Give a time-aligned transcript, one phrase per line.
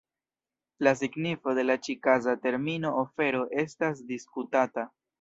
[0.87, 4.93] La signifo de la ĉi-kaza termino "ofero" estas diskutata.